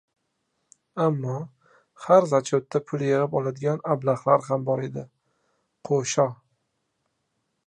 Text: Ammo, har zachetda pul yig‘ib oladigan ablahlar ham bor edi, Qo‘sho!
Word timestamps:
Ammo, 1.03 1.35
har 2.05 2.27
zachetda 2.31 2.81
pul 2.87 3.03
yig‘ib 3.09 3.37
oladigan 3.41 3.87
ablahlar 3.97 4.45
ham 4.49 4.67
bor 4.71 4.85
edi, 4.89 5.05
Qo‘sho! 5.91 6.31